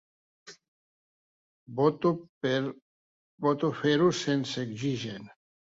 Voto 1.79 2.15
fer-ho 3.83 4.13
sense 4.25 4.69
oxigen. 4.71 5.35